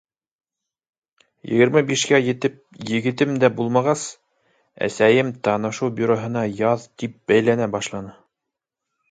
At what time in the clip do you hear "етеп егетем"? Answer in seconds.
2.27-3.35